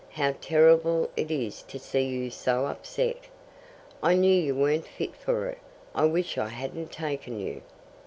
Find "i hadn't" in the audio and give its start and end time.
6.39-6.91